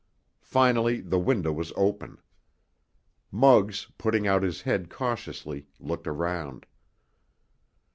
[0.47, 2.17] Finally the window was open.
[3.31, 6.65] Muggs, putting out his head cautiously, looked around.